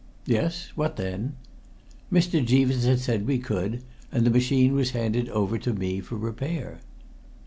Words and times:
"Yes; 0.25 0.71
what 0.73 0.95
then?" 0.95 1.35
"Mr. 2.11 2.43
Jeaveson 2.43 2.97
said 2.97 3.27
we 3.27 3.37
could, 3.37 3.83
and 4.11 4.25
the 4.25 4.31
machine 4.31 4.73
was 4.73 4.89
handed 4.97 5.29
over 5.29 5.59
to 5.59 5.75
me 5.75 5.99
for 5.99 6.15
repair." 6.15 6.79